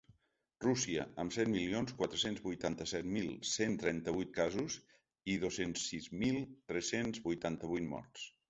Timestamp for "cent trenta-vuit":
3.51-4.33